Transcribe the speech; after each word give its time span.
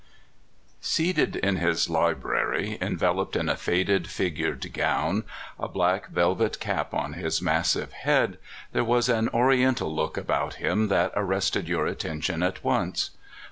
OEATED 0.81 1.35
in 1.35 1.57
his 1.57 1.87
library, 1.87 2.75
enveloped 2.81 3.35
in 3.35 3.47
a 3.47 3.55
faded 3.55 4.05
w3 4.05 4.07
figured 4.07 4.73
gown, 4.73 5.23
a 5.59 5.67
black 5.67 6.07
velvet 6.09 6.59
cap 6.59 6.91
on 6.91 7.13
his 7.13 7.39
mass 7.39 7.75
ive 7.75 7.93
head, 7.93 8.39
there 8.71 8.83
was 8.83 9.09
an 9.09 9.29
Oriental 9.29 9.95
look 9.95 10.17
about 10.17 10.55
him 10.55 10.87
that 10.87 11.11
arrested 11.15 11.69
your 11.69 11.85
attention 11.85 12.41
at 12.41 12.63
once. 12.63 13.11